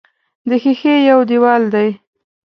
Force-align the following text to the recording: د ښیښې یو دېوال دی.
د 0.49 0.51
ښیښې 0.63 0.95
یو 1.09 1.19
دېوال 1.29 1.63
دی. 1.73 1.89